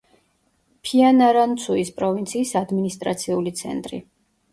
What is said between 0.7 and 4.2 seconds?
ფიანარანცუის პროვინციის ადმინისტრაციული ცენტრი.